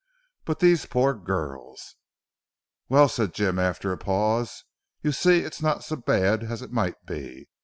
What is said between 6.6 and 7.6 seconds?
it might be.